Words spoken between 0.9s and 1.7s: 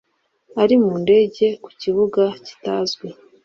ndege ku